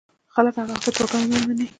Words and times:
خلک 0.33 0.53
هغه 0.59 0.73
فتواګانې 0.83 1.37
ومني. 1.39 1.67